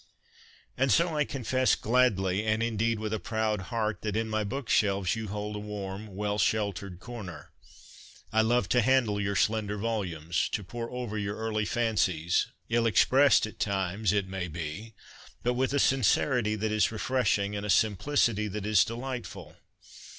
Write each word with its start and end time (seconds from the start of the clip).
And 0.77 0.91
so 0.91 1.15
I 1.15 1.25
confess 1.25 1.75
gladly, 1.75 2.43
and, 2.43 2.63
indeed, 2.63 2.97
with 2.97 3.13
a 3.13 3.19
proud 3.19 3.61
heart, 3.69 4.01
that 4.01 4.15
in 4.15 4.29
my 4.29 4.43
bookshelves 4.43 5.15
you 5.15 5.27
hold 5.27 5.55
a 5.55 5.59
warm, 5.59 6.15
well 6.15 6.39
sheltered 6.39 6.99
corner. 6.99 7.51
I 8.33 8.41
love 8.41 8.67
to 8.69 8.81
handle 8.81 9.21
your 9.21 9.35
slender 9.35 9.75
SECOND 9.75 9.85
HAND 9.89 9.93
BOOKS 9.93 10.07
JJ 10.07 10.09
volumes, 10.17 10.49
to 10.53 10.63
pore 10.63 10.89
over 10.89 11.19
your 11.19 11.35
early 11.37 11.65
fancies, 11.65 12.47
ill 12.67 12.87
expressed 12.87 13.45
at 13.45 13.59
times, 13.59 14.11
it 14.11 14.27
may 14.27 14.47
be, 14.47 14.95
but 15.43 15.53
with 15.53 15.71
a 15.71 15.77
sincerity 15.77 16.55
that 16.55 16.71
is 16.71 16.91
refreshing, 16.91 17.55
and 17.55 17.63
a 17.63 17.69
simplicity 17.69 18.47
that 18.47 18.65
is 18.65 18.83
delightful. 18.83 19.55